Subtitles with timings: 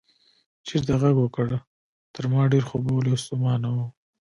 [0.67, 1.47] چپرکټ غږ وکړ،
[2.13, 3.77] تر ما ډېر خوبولی او ستومانه و.